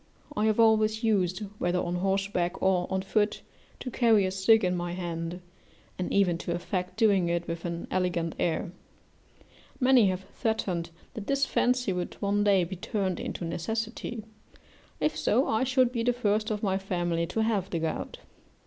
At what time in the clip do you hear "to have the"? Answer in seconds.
17.27-17.77